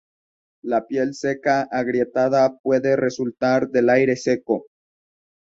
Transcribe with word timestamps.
La 0.71 0.81
piel 0.87 1.13
seca 1.13 1.65
agrietada 1.69 2.57
puede 2.57 2.95
resultar 2.95 3.69
del 3.69 3.87
aire 3.91 4.15
seco. 4.15 4.65